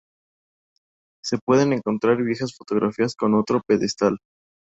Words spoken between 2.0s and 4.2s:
viejas fotografías con otro pedestal.